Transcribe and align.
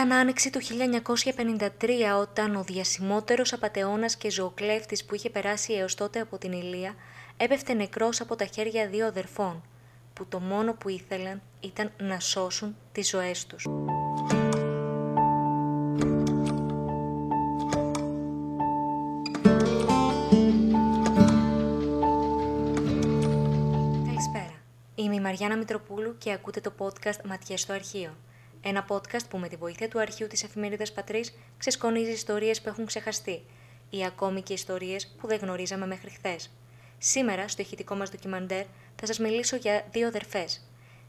Ήταν 0.00 0.12
άνοιξη 0.12 0.50
του 0.50 0.60
1953 0.62 1.68
όταν 2.20 2.56
ο 2.56 2.62
διασημότερος 2.62 3.52
απατεώνας 3.52 4.16
και 4.16 4.30
ζωοκλέφτης 4.30 5.04
που 5.04 5.14
είχε 5.14 5.30
περάσει 5.30 5.72
έως 5.72 5.94
τότε 5.94 6.20
από 6.20 6.38
την 6.38 6.52
Ηλία 6.52 6.94
έπεφτε 7.36 7.72
νεκρός 7.72 8.20
από 8.20 8.36
τα 8.36 8.44
χέρια 8.44 8.88
δύο 8.88 9.06
αδερφών, 9.06 9.62
που 10.12 10.26
το 10.26 10.40
μόνο 10.40 10.72
που 10.72 10.88
ήθελαν 10.88 11.42
ήταν 11.60 11.92
να 11.98 12.20
σώσουν 12.20 12.76
τις 12.92 13.08
ζωές 13.08 13.46
τους. 13.46 13.66
Καλησπέρα. 24.06 24.54
Είμαι 24.94 25.14
η 25.14 25.20
Μαριάννα 25.20 25.56
Μητροπούλου 25.56 26.18
και 26.18 26.32
ακούτε 26.32 26.60
το 26.60 26.72
podcast 26.78 27.24
«Ματιές 27.24 27.60
στο 27.60 27.72
αρχείο». 27.72 28.10
Ένα 28.62 28.86
podcast 28.88 29.28
που 29.28 29.38
με 29.38 29.48
τη 29.48 29.56
βοήθεια 29.56 29.88
του 29.88 30.00
αρχείου 30.00 30.26
της 30.26 30.42
εφημερίδας 30.42 30.92
Πατρίς 30.92 31.32
ξεσκονίζει 31.58 32.10
ιστορίες 32.10 32.60
που 32.60 32.68
έχουν 32.68 32.86
ξεχαστεί 32.86 33.42
ή 33.90 34.04
ακόμη 34.04 34.42
και 34.42 34.52
ιστορίες 34.52 35.06
που 35.06 35.26
δεν 35.26 35.38
γνωρίζαμε 35.38 35.86
μέχρι 35.86 36.10
χθες. 36.10 36.50
Σήμερα, 36.98 37.48
στο 37.48 37.62
ηχητικό 37.62 37.94
μας 37.94 38.10
ντοκιμαντέρ, 38.10 38.64
θα 38.96 39.06
σας 39.06 39.18
μιλήσω 39.18 39.56
για 39.56 39.84
δύο 39.90 40.06
αδερφές. 40.06 40.64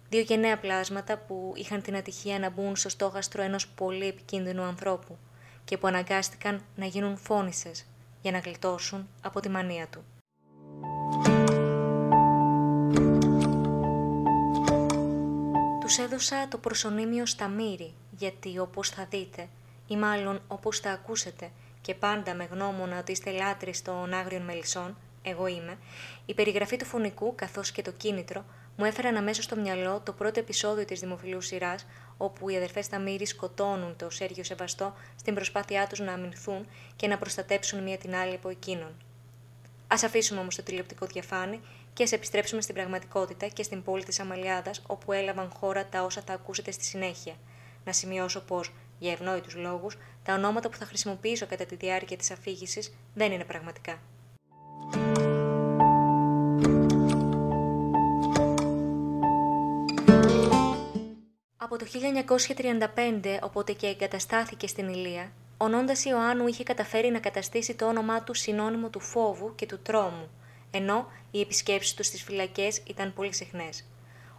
Δύο 0.10 0.22
γενναία 0.22 0.60
πλάσματα 0.60 1.18
που 1.18 1.54
είχαν 1.56 1.82
την 1.82 1.96
ατυχία 1.96 2.40
να 2.40 2.50
μπουν 2.50 2.76
στο 2.76 2.90
στόχαστρο 2.90 3.42
ενός 3.42 3.68
πολύ 3.68 4.08
επικίνδυνου 4.08 4.62
ανθρώπου 4.62 5.18
και 5.66 5.78
που 5.78 5.88
αναγκάστηκαν 5.88 6.64
να 6.76 6.86
γίνουν 6.86 7.18
φόνησες 7.18 7.86
για 8.22 8.32
να 8.32 8.40
γλιτώσουν 8.40 9.10
από 9.22 9.40
τη 9.40 9.50
μανία 9.50 9.88
του. 9.88 10.06
Τους 15.92 16.00
έδωσα 16.00 16.48
το 16.48 16.58
προσωνύμιο 16.58 17.26
Σταμύρη, 17.26 17.94
γιατί 18.18 18.60
όπως 18.60 18.90
θα 18.90 19.08
δείτε, 19.10 19.48
ή 19.88 19.96
μάλλον 19.96 20.42
όπως 20.48 20.80
θα 20.80 20.92
ακούσετε, 20.92 21.52
και 21.82 21.96
πάντα 21.96 22.34
με 22.34 22.48
γνώμονα 22.52 23.00
ότι 23.00 23.12
είστε 23.12 23.32
λάτρεις 23.32 23.82
των 23.82 24.14
άγριων 24.14 24.42
μελισσών, 24.42 24.98
εγώ 25.22 25.48
είμαι, 25.48 25.78
η 26.26 26.34
περιγραφή 26.34 26.78
του 26.78 26.86
φωνικού 26.86 27.36
καθώς 27.36 27.72
και 27.72 27.82
το 27.82 27.92
κίνητρο 27.92 28.46
μου 28.78 28.86
έφεραν 28.86 29.16
αμέσως 29.16 29.44
στο 29.44 29.56
μυαλό 29.56 30.02
το 30.06 30.14
πρώτο 30.14 30.40
επεισόδιο 30.40 30.86
της 30.86 31.00
δημοφιλούς 31.00 31.46
σειράς, 31.46 31.86
όπου 32.18 32.50
οι 32.50 32.56
αδερφές 32.56 32.86
Σταμύρη 32.86 33.26
σκοτώνουν 33.26 33.96
το 33.96 34.10
Σέργιο 34.10 34.44
Σεβαστό 34.44 34.94
στην 35.16 35.34
προσπάθειά 35.34 35.88
τους 35.88 36.00
να 36.00 36.14
αμυνθούν 36.14 36.68
και 36.96 37.08
να 37.08 37.18
προστατέψουν 37.18 37.84
μία 37.84 37.98
την 37.98 38.16
άλλη 38.16 38.34
από 38.34 38.50
εκείνον. 38.50 38.92
Α 39.88 39.96
αφήσουμε 40.06 40.40
όμως 40.40 40.56
το 40.56 40.64
τηλεοπτικό 40.64 41.06
διαφάνη 41.06 41.62
και 41.94 42.04
α 42.04 42.08
επιστρέψουμε 42.12 42.62
στην 42.62 42.76
πραγματικότητα 42.76 43.48
και 43.48 43.64
στην 43.64 43.84
πόλη 43.84 44.04
της 44.04 44.20
Αμαλιάδας, 44.20 44.82
όπου 44.88 45.12
έλαβαν 45.12 45.50
χώρα 45.50 45.86
τα 45.86 46.04
όσα 46.04 46.22
θα 46.26 46.34
ακούσετε 46.34 46.72
στη 46.72 46.84
συνέχεια. 46.84 47.34
Να 47.86 47.94
σημειώσω 47.94 48.42
πως, 48.42 48.74
για 49.00 49.12
ευνόητους 49.12 49.56
λόγους, 49.56 49.98
τα 50.24 50.34
ονόματα 50.34 50.70
που 50.70 50.78
θα 50.78 50.86
χρησιμοποιήσω 50.86 51.46
κατά 51.46 51.66
τη 51.66 51.76
διάρκεια 51.76 52.18
της 52.18 52.32
αφήγησης 52.32 52.94
δεν 53.14 53.32
είναι 53.32 53.44
πραγματικά. 53.44 54.00
Από 61.58 61.78
το 61.78 61.86
1935, 61.86 63.40
οπότε 63.42 63.74
και 63.74 63.88
εγκαταστάθηκε 63.88 64.68
στην 64.68 64.88
Ηλία, 64.88 65.32
ο 65.58 65.68
Νόντας 65.68 66.06
Ιωάννου 66.06 66.48
είχε 66.48 66.64
καταφέρει 66.64 67.10
να 67.10 67.20
καταστήσει 67.20 67.76
το 67.76 67.86
όνομά 67.86 68.24
του 68.24 68.34
συνώνυμο 68.34 68.90
του 68.90 69.00
φόβου 69.00 69.56
και 69.56 69.66
του 69.66 69.80
τρόμου, 69.80 70.30
ενώ 70.72 71.08
οι 71.32 71.42
επισκέψεις 71.42 71.94
τους 71.94 72.06
στις 72.06 72.24
φυλακές 72.24 72.82
ήταν 72.88 73.14
πολύ 73.14 73.34
συχνές. 73.34 73.86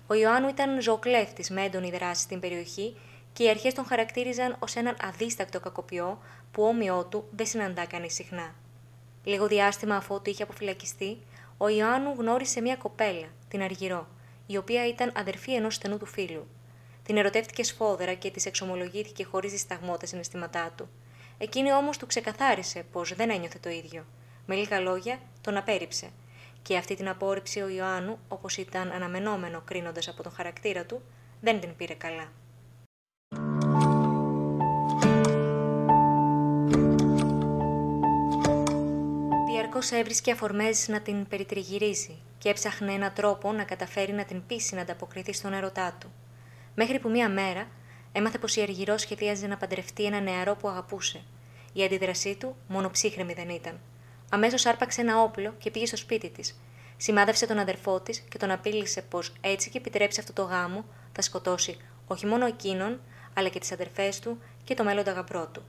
Ο 0.06 0.14
Ιωάννου 0.14 0.48
ήταν 0.48 0.80
ζωοκλέφτης 0.80 1.50
με 1.50 1.64
έντονη 1.64 1.90
δράση 1.90 2.22
στην 2.22 2.40
περιοχή 2.40 2.96
και 3.32 3.44
οι 3.44 3.48
αρχές 3.48 3.74
τον 3.74 3.84
χαρακτήριζαν 3.84 4.56
ως 4.58 4.76
έναν 4.76 4.96
αδίστακτο 5.00 5.60
κακοποιό 5.60 6.18
που 6.52 6.62
όμοιό 6.62 7.04
του 7.04 7.24
δεν 7.30 7.46
συναντά 7.46 7.86
κανείς 7.86 8.14
συχνά. 8.14 8.54
Λίγο 9.24 9.46
διάστημα 9.46 9.96
αφού 9.96 10.22
του 10.22 10.30
είχε 10.30 10.42
αποφυλακιστεί, 10.42 11.18
ο 11.56 11.68
Ιωάννου 11.68 12.14
γνώρισε 12.18 12.60
μια 12.60 12.76
κοπέλα, 12.76 13.26
την 13.48 13.62
Αργυρό, 13.62 14.08
η 14.46 14.56
οποία 14.56 14.88
ήταν 14.88 15.12
αδερφή 15.14 15.54
ενός 15.54 15.74
στενού 15.74 15.98
του 15.98 16.06
φίλου. 16.06 16.46
Την 17.02 17.16
ερωτεύτηκε 17.16 17.64
σφόδερα 17.64 18.14
και 18.14 18.30
της 18.30 18.46
εξομολογήθηκε 18.46 19.24
χωρίς 19.24 19.52
δισταγμό 19.52 19.96
τα 19.96 20.06
συναισθήματά 20.06 20.72
του. 20.76 20.88
Εκείνη 21.38 21.72
όμως 21.72 21.96
του 21.96 22.06
ξεκαθάρισε 22.06 22.84
πως 22.92 23.14
δεν 23.14 23.30
ένιωθε 23.30 23.58
το 23.58 23.70
ίδιο. 23.70 24.04
Με 24.46 24.54
λίγα 24.54 24.80
λόγια, 24.80 25.18
τον 25.40 25.56
απέρριψε. 25.56 26.10
Και 26.62 26.76
αυτή 26.76 26.94
την 26.94 27.08
απόρριψη 27.08 27.60
ο 27.60 27.68
Ιωάννου, 27.68 28.18
όπως 28.28 28.56
ήταν 28.56 28.90
αναμενόμενο 28.90 29.62
κρίνοντας 29.64 30.08
από 30.08 30.22
τον 30.22 30.32
χαρακτήρα 30.32 30.84
του, 30.84 31.02
δεν 31.40 31.60
την 31.60 31.76
πήρε 31.76 31.94
καλά. 31.94 32.32
Διαρκώς 39.46 39.90
έβρισκε 39.90 40.32
αφορμές 40.32 40.88
να 40.88 41.00
την 41.00 41.28
περιτριγυρίσει 41.28 42.18
και 42.38 42.48
έψαχνε 42.48 42.92
έναν 42.92 43.12
τρόπο 43.14 43.52
να 43.52 43.64
καταφέρει 43.64 44.12
να 44.12 44.24
την 44.24 44.46
πείσει 44.46 44.74
να 44.74 44.80
ανταποκριθεί 44.80 45.32
στον 45.32 45.52
έρωτά 45.52 45.96
του. 46.00 46.12
Μέχρι 46.74 46.98
που 46.98 47.10
μία 47.10 47.28
μέρα 47.28 47.66
έμαθε 48.12 48.38
πως 48.38 48.56
η 48.56 48.62
Αργυρός 48.62 49.00
σχεδίαζε 49.00 49.46
να 49.46 49.56
παντρευτεί 49.56 50.04
ένα 50.04 50.20
νεαρό 50.20 50.56
που 50.56 50.68
αγαπούσε. 50.68 51.22
Η 51.72 51.84
αντίδρασή 51.84 52.36
του 52.36 52.56
μόνο 52.68 52.90
ψύχρεμη 52.90 53.32
δεν 53.32 53.48
ήταν. 53.48 53.80
Αμέσως 54.34 54.66
άρπαξε 54.66 55.00
ένα 55.00 55.22
όπλο 55.22 55.54
και 55.58 55.70
πήγε 55.70 55.86
στο 55.86 55.96
σπίτι 55.96 56.30
της. 56.30 56.60
Σημάδευσε 56.96 57.46
τον 57.46 57.58
αδερφό 57.58 58.00
της 58.00 58.18
και 58.18 58.38
τον 58.38 58.50
απείλησε 58.50 59.02
πως 59.02 59.32
έτσι 59.40 59.70
και 59.70 59.78
επιτρέψει 59.78 60.20
αυτό 60.20 60.32
το 60.32 60.42
γάμο 60.42 60.84
θα 61.12 61.22
σκοτώσει 61.22 61.78
όχι 62.06 62.26
μόνο 62.26 62.46
εκείνον, 62.46 63.00
αλλά 63.34 63.48
και 63.48 63.58
τις 63.58 63.72
αδερφές 63.72 64.18
του 64.18 64.38
και 64.64 64.74
το 64.74 64.84
μέλλοντα 64.84 65.12
γαμπρό 65.12 65.46
του. 65.52 65.62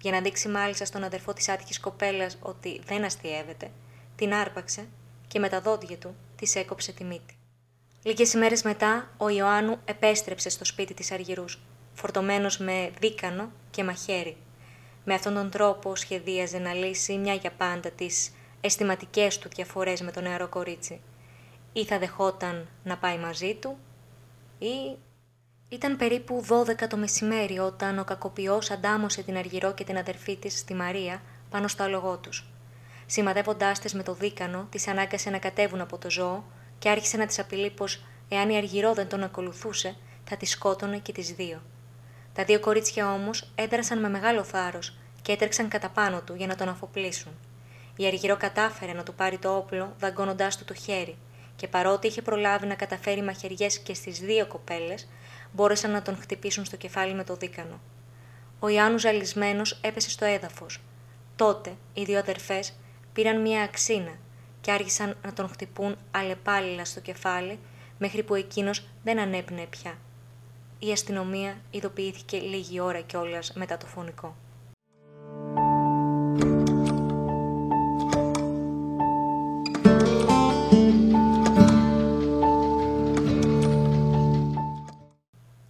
Για 0.00 0.12
να 0.12 0.20
δείξει 0.20 0.48
μάλιστα 0.48 0.84
στον 0.84 1.04
αδερφό 1.04 1.32
της 1.32 1.48
άτυχης 1.48 1.80
κοπέλας 1.80 2.36
ότι 2.40 2.80
δεν 2.86 3.04
αστείευεται, 3.04 3.70
την 4.16 4.34
άρπαξε 4.34 4.86
και 5.26 5.38
με 5.38 5.48
τα 5.48 5.60
δόντια 5.60 5.96
του 5.96 6.14
της 6.36 6.54
έκοψε 6.54 6.92
τη 6.92 7.04
μύτη. 7.04 7.36
Λίγες 8.02 8.32
ημέρες 8.32 8.62
μετά, 8.62 9.10
ο 9.16 9.28
Ιωάννου 9.28 9.78
επέστρεψε 9.84 10.48
στο 10.48 10.64
σπίτι 10.64 10.94
της 10.94 11.12
Αργυρούς, 11.12 11.58
φορτωμένος 11.94 12.58
με 12.58 12.90
δίκανο 13.00 13.50
και 13.70 13.84
μαχαίρι. 13.84 14.36
Με 15.10 15.14
αυτόν 15.14 15.34
τον 15.34 15.50
τρόπο 15.50 15.96
σχεδίαζε 15.96 16.58
να 16.58 16.72
λύσει 16.72 17.16
μια 17.16 17.34
για 17.34 17.50
πάντα 17.50 17.90
τις 17.90 18.30
αισθηματικές 18.60 19.38
του 19.38 19.48
διαφορές 19.54 20.00
με 20.00 20.10
το 20.10 20.20
νεαρό 20.20 20.48
κορίτσι. 20.48 21.00
Ή 21.72 21.84
θα 21.84 21.98
δεχόταν 21.98 22.68
να 22.84 22.96
πάει 22.96 23.18
μαζί 23.18 23.54
του, 23.54 23.76
ή... 24.58 24.96
Ήταν 25.68 25.96
περίπου 25.96 26.44
12 26.48 26.88
το 26.88 26.96
μεσημέρι 26.96 27.58
όταν 27.58 27.98
ο 27.98 28.04
κακοποιός 28.04 28.70
αντάμωσε 28.70 29.22
την 29.22 29.36
Αργυρό 29.36 29.74
και 29.74 29.84
την 29.84 29.98
αδερφή 29.98 30.36
της 30.36 30.58
στη 30.58 30.74
Μαρία 30.74 31.22
πάνω 31.50 31.68
στο 31.68 31.82
άλογό 31.82 32.16
τους. 32.16 32.46
Σημαδεύοντάς 33.06 33.80
τες 33.80 33.94
με 33.94 34.02
το 34.02 34.14
δίκανο, 34.14 34.66
τις 34.70 34.88
ανάγκασε 34.88 35.30
να 35.30 35.38
κατέβουν 35.38 35.80
από 35.80 35.98
το 35.98 36.10
ζώο 36.10 36.44
και 36.78 36.88
άρχισε 36.88 37.16
να 37.16 37.26
τη 37.26 37.34
απειλεί 37.38 37.70
πως, 37.70 38.04
εάν 38.28 38.50
η 38.50 38.56
Αργυρό 38.56 38.94
δεν 38.94 39.08
τον 39.08 39.22
ακολουθούσε, 39.22 39.96
θα 40.24 40.36
τη 40.36 40.46
σκότωνε 40.46 40.98
και 40.98 41.12
τις 41.12 41.32
δύο. 41.32 41.62
Τα 42.38 42.44
δύο 42.44 42.60
κορίτσια 42.60 43.12
όμως 43.12 43.50
έδρασαν 43.54 44.00
με 44.00 44.08
μεγάλο 44.08 44.44
θάρρος 44.44 44.96
και 45.22 45.32
έτρεξαν 45.32 45.68
κατά 45.68 45.88
πάνω 45.88 46.20
του 46.20 46.34
για 46.34 46.46
να 46.46 46.54
τον 46.54 46.68
αφοπλίσουν. 46.68 47.32
Η 47.96 48.06
Αργυρό 48.06 48.36
κατάφερε 48.36 48.92
να 48.92 49.02
του 49.02 49.14
πάρει 49.14 49.38
το 49.38 49.56
όπλο, 49.56 49.94
δαγκώνοντάς 49.98 50.58
του 50.58 50.64
το 50.64 50.74
χέρι, 50.74 51.16
και 51.56 51.68
παρότι 51.68 52.06
είχε 52.06 52.22
προλάβει 52.22 52.66
να 52.66 52.74
καταφέρει 52.74 53.22
μαχαιριές 53.22 53.78
και 53.78 53.94
στις 53.94 54.18
δύο 54.18 54.46
κοπέλες, 54.46 55.08
μπόρεσαν 55.52 55.90
να 55.90 56.02
τον 56.02 56.16
χτυπήσουν 56.16 56.64
στο 56.64 56.76
κεφάλι 56.76 57.14
με 57.14 57.24
το 57.24 57.34
δίκανο. 57.36 57.80
Ο 58.58 58.68
Ιάννου 58.68 58.98
ζαλισμένος 58.98 59.78
έπεσε 59.80 60.10
στο 60.10 60.24
έδαφος. 60.24 60.80
Τότε 61.36 61.76
οι 61.94 62.02
δύο 62.02 62.18
αδερφές 62.18 62.72
πήραν 63.12 63.40
μία 63.40 63.62
αξίνα 63.62 64.12
και 64.60 64.72
άρχισαν 64.72 65.16
να 65.24 65.32
τον 65.32 65.48
χτυπούν 65.48 65.96
αλλεπάλληλα 66.10 66.84
στο 66.84 67.00
κεφάλι, 67.00 67.58
μέχρι 67.98 68.22
που 68.22 68.34
εκείνος 68.34 68.88
δεν 69.02 69.18
ανέπνεε 69.18 69.66
πια. 69.66 69.98
Η 70.80 70.92
αστυνομία 70.92 71.56
ειδοποιήθηκε 71.70 72.38
λίγη 72.38 72.80
ώρα 72.80 73.00
κιόλα 73.00 73.42
μετά 73.54 73.76
το 73.76 73.86
φωνικό. 73.86 74.36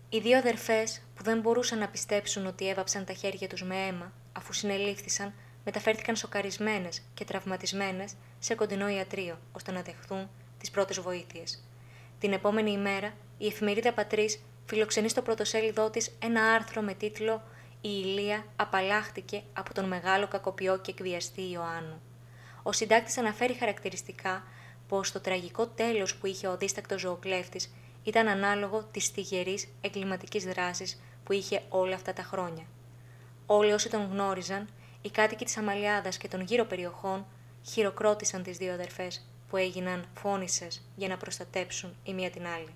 Οι 0.09 0.21
δύο 0.21 0.39
αδερφές 0.39 1.03
που 1.15 1.23
δεν 1.23 1.41
μπορούσαν 1.41 1.79
να 1.79 1.89
πιστέψουν 1.89 2.47
ότι 2.47 2.69
έβαψαν 2.69 3.05
τα 3.05 3.13
χέρια 3.13 3.49
τους 3.49 3.63
με 3.63 3.75
αίμα 3.75 4.13
αφού 4.33 4.53
συνελήφθησαν 4.53 5.33
μεταφέρθηκαν 5.65 6.17
σοκαρισμένες 6.17 7.03
και 7.15 7.25
τραυματισμένες 7.25 8.15
σε 8.39 8.55
κοντινό 8.55 8.89
ιατρείο, 8.89 9.39
ώστε 9.53 9.73
να 9.73 9.83
δεχθούν 9.83 10.29
τις 10.59 10.71
πρώτες 10.71 11.01
βοήθειες. 11.01 11.65
Την 12.19 12.33
επόμενη 12.33 12.71
ημέρα, 12.71 13.13
η 13.39 13.47
εφημερίδα 13.47 13.93
Πατρίς 13.93 14.41
φιλοξενεί 14.69 15.09
στο 15.09 15.23
πρωτοσέλιδό 15.23 15.91
της 15.91 16.11
ένα 16.19 16.43
άρθρο 16.43 16.83
με 16.83 16.95
τίτλο 16.95 17.43
Η 17.81 17.89
Ηλία 18.05 18.45
απαλλάχτηκε 18.57 19.43
από 19.53 19.75
τον 19.75 19.85
μεγάλο 19.85 20.29
κακοποιό 20.29 20.79
και 20.79 20.91
εκβιαστή 20.91 21.51
Ιωάννου. 21.51 22.01
Ο 22.63 22.73
συντάκτης 22.73 23.19
αναφέρει 23.19 23.55
χαρακτηριστικά 23.55 24.43
πως 24.89 25.13
το 25.13 25.21
τραγικό 25.21 25.67
τέλος 25.67 26.17
που 26.17 26.27
είχε 26.27 26.47
ο 26.47 26.57
δίστακτος 26.57 27.01
ζωοκλέφτης 27.01 27.75
ήταν 28.03 28.29
ανάλογο 28.29 28.85
της 28.91 29.05
στιγερή 29.05 29.59
εγκληματικής 29.81 30.45
δράσης 30.45 31.01
που 31.25 31.33
είχε 31.33 31.63
όλα 31.69 31.95
αυτά 31.95 32.13
τα 32.13 32.23
χρόνια. 32.23 32.65
Όλοι 33.47 33.73
όσοι 33.73 33.91
τον 33.91 34.09
γνώριζαν, 34.13 34.69
οι 35.03 35.11
κάτοικοι 35.11 35.45
της 35.45 35.57
Αμαλιάδας 35.57 36.17
και 36.17 36.29
των 36.29 36.41
γύρω 36.41 36.65
περιοχών, 36.65 37.27
χειροκρότησαν 37.63 38.43
τις 38.43 38.57
δύο 38.57 38.73
αδερφές 38.73 39.27
που 39.49 39.57
έγιναν 39.57 40.09
φώνησες 40.15 40.83
για 40.97 41.09
να 41.09 41.17
προστατέψουν 41.17 41.97
η 42.05 42.15
μία 42.15 42.31
την 42.31 42.47
άλλη. 42.47 42.75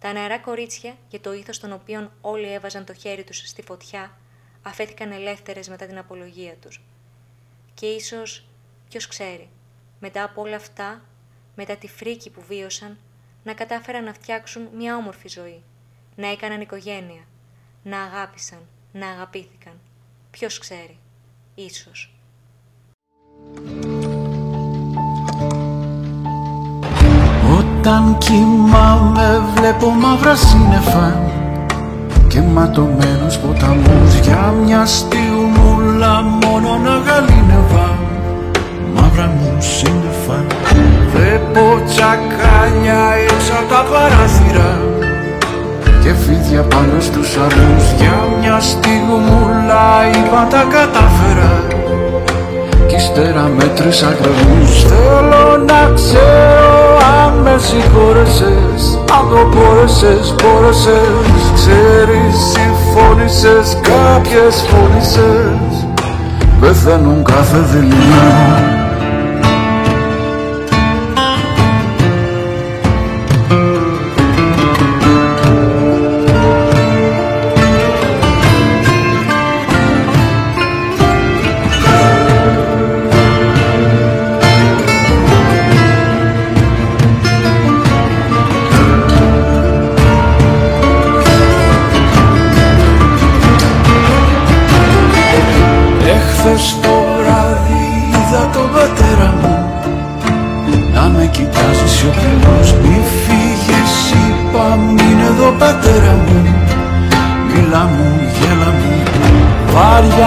Τα 0.00 0.12
νεαρά 0.12 0.38
κορίτσια, 0.38 0.96
για 1.08 1.20
το 1.20 1.32
ήθος 1.32 1.58
των 1.58 1.72
οποίων 1.72 2.12
όλοι 2.20 2.52
έβαζαν 2.52 2.84
το 2.84 2.94
χέρι 2.94 3.24
τους 3.24 3.36
στη 3.36 3.62
φωτιά, 3.62 4.16
αφέθηκαν 4.62 5.12
ελεύθερες 5.12 5.68
μετά 5.68 5.86
την 5.86 5.98
απολογία 5.98 6.54
τους. 6.54 6.80
Και 7.74 7.86
ίσως, 7.86 8.44
ποιος 8.88 9.06
ξέρει, 9.06 9.48
μετά 10.00 10.22
από 10.22 10.40
όλα 10.40 10.56
αυτά, 10.56 11.02
μετά 11.54 11.76
τη 11.76 11.88
φρίκη 11.88 12.30
που 12.30 12.42
βίωσαν, 12.48 12.98
να 13.44 13.54
κατάφεραν 13.54 14.04
να 14.04 14.12
φτιάξουν 14.12 14.68
μια 14.74 14.96
όμορφη 14.96 15.28
ζωή, 15.28 15.62
να 16.16 16.26
έκαναν 16.26 16.60
οικογένεια, 16.60 17.24
να 17.82 18.02
αγάπησαν, 18.02 18.68
να 18.92 19.08
αγαπήθηκαν. 19.08 19.80
Ποιος 20.30 20.58
ξέρει, 20.58 20.98
ίσως. 21.54 22.14
Όταν 27.82 28.16
κοιμάμαι 28.18 29.42
βλέπω 29.54 29.90
μαύρα 29.90 30.34
σύννεφα 30.34 31.20
και 32.28 32.40
ματωμένους 32.40 33.36
ποταμούς 33.36 34.14
για 34.22 34.54
μια 34.64 34.86
στιγμούλα 34.86 36.22
μόνο 36.22 36.78
να 36.84 36.90
γαλήνευα. 36.90 37.98
Μαύρα 38.94 39.26
μου 39.26 39.56
σύννεφα. 39.58 40.44
Βλέπω 41.14 41.82
τσακάλια 41.86 43.00
έξω 43.30 43.52
από 43.52 43.74
τα 43.74 43.84
παράθυρα 43.90 44.80
και 46.02 46.12
φίδια 46.14 46.62
πάνω 46.62 47.00
στους 47.00 47.36
αρμούς. 47.36 47.84
Για 47.98 48.18
μια 48.40 48.60
στιγμούλα 48.60 49.86
είπα 50.14 50.46
τα 50.50 50.62
κατάφερα 50.74 51.52
κι 52.90 52.96
ύστερα 52.96 53.50
μέτρησα 53.56 54.16
κρεβούς 54.20 54.82
θέλω 54.82 55.64
να 55.66 55.92
ξέρω 55.94 56.98
αν 57.24 57.32
με 57.42 57.54
συγχώρεσες 57.58 58.98
αν 59.18 59.28
το 59.30 59.48
μπόρεσες, 59.48 60.34
μπόρεσες 60.36 61.42
Ξέρεις 61.54 62.36
συμφώνησες, 62.52 63.76
κάποιες 63.82 64.64
φώνησες 64.68 65.86
Πεθαίνουν 66.60 67.24
κάθε 67.24 67.58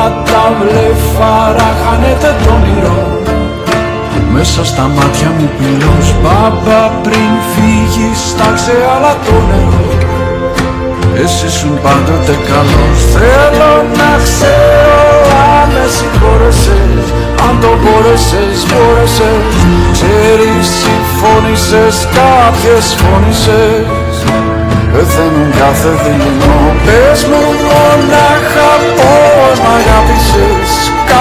δειλινά 0.05 0.43
βλεφάρα 0.59 1.69
χάνεται 1.81 2.35
το 2.43 2.53
όνειρο 2.53 3.21
Μέσα 4.33 4.65
στα 4.65 4.81
μάτια 4.95 5.29
μου 5.37 5.49
πυλός 5.57 6.07
Μπαμπα 6.21 6.81
πριν 7.03 7.31
φύγεις 7.51 8.19
στάξε 8.29 8.75
άλλα 8.95 9.13
το 9.25 9.35
νερό 9.49 9.87
Εσύ 11.23 11.49
σου 11.57 11.69
πάντοτε 11.83 12.35
καλός 12.49 12.97
Θέλω 13.13 13.73
να 13.99 14.11
ξέρω 14.25 15.03
αν 15.59 15.67
με 15.73 15.85
συγχώρεσες 15.95 17.03
Αν 17.45 17.53
το 17.61 17.71
μπόρεσες, 17.81 18.57
μπόρεσες 18.69 19.53
Ξέρεις 19.95 20.65
συμφώνησες, 20.81 21.95
κάποιες 22.17 22.85
φώνησες. 22.99 24.15
Πεθαίνουν 24.93 25.51
κάθε 25.59 25.91
δειλινό 26.03 26.59
Πες 26.85 27.19
μου 27.29 27.43
μονάχα 27.67 28.71
πως 28.97 29.57
μ' 29.63 29.69
αγάπησες 29.77 29.92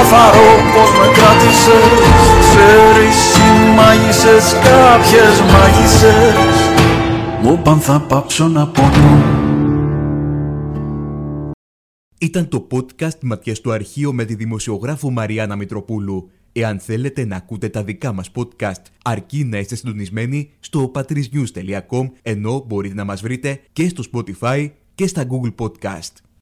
Καθαρό 0.03 0.53
πως 0.75 0.91
με 0.99 1.13
κράτησες 1.13 2.01
Ξέρεις 2.41 3.37
οι 3.37 3.75
μάγισσες 3.77 4.53
κάποιες 4.53 5.41
μάγισσες 5.53 6.57
Μου 7.43 7.63
παν 7.63 7.81
θα 7.81 8.01
πάψω 8.01 8.49
να 8.49 8.69
πονώ 8.69 9.25
Ήταν 12.19 12.49
το 12.49 12.67
podcast 12.71 13.19
Ματιές 13.23 13.61
του 13.61 13.73
Αρχείο 13.73 14.13
με 14.13 14.25
τη 14.25 14.35
δημοσιογράφο 14.35 15.11
Μαριάννα 15.11 15.57
Μητροπούλου. 15.57 16.31
Εάν 16.53 16.79
θέλετε 16.79 17.25
να 17.25 17.37
ακούτε 17.37 17.69
τα 17.69 17.85
δικά 17.85 18.13
μας 18.13 18.31
podcast, 18.35 18.83
αρκεί 19.05 19.45
να 19.45 19.59
είστε 19.59 19.75
συντονισμένοι 19.75 20.51
στο 20.61 20.91
patrisnews.com, 20.95 22.11
ενώ 22.23 22.65
μπορείτε 22.67 22.95
να 22.95 23.05
μας 23.05 23.21
βρείτε 23.21 23.61
και 23.73 23.89
στο 23.89 24.03
Spotify 24.13 24.71
και 24.95 25.07
στα 25.07 25.27
Google 25.31 25.55
Podcast. 25.65 26.23